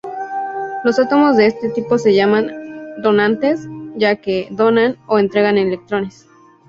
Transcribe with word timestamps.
Los 0.83 0.97
átomos 0.97 1.37
de 1.37 1.45
este 1.45 1.69
tipo 1.69 1.99
se 1.99 2.15
llaman 2.15 2.49
"donantes" 3.03 3.67
ya 3.95 4.15
que 4.15 4.47
"donan" 4.49 4.97
o 5.05 5.19
entregan 5.19 5.59
electrones. 5.59 6.27